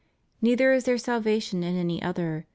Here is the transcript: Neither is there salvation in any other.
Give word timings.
Neither 0.41 0.73
is 0.73 0.85
there 0.85 0.97
salvation 0.97 1.61
in 1.61 1.75
any 1.77 2.01
other. 2.01 2.47